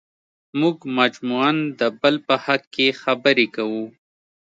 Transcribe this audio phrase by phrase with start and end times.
[0.59, 3.83] موږ مجموعاً د بل په حق کې خبرې کوو.